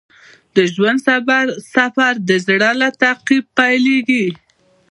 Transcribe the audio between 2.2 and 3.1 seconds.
د زړه له